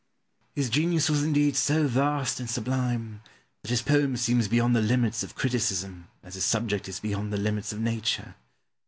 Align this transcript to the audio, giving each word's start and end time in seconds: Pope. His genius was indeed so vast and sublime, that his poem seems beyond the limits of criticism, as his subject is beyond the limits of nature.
Pope. 0.01 0.51
His 0.55 0.71
genius 0.71 1.11
was 1.11 1.21
indeed 1.21 1.55
so 1.55 1.85
vast 1.87 2.39
and 2.39 2.49
sublime, 2.49 3.21
that 3.61 3.69
his 3.69 3.83
poem 3.83 4.17
seems 4.17 4.47
beyond 4.47 4.75
the 4.75 4.81
limits 4.81 5.21
of 5.21 5.35
criticism, 5.35 6.07
as 6.23 6.33
his 6.33 6.43
subject 6.43 6.89
is 6.89 6.99
beyond 6.99 7.31
the 7.31 7.37
limits 7.37 7.71
of 7.71 7.79
nature. 7.79 8.33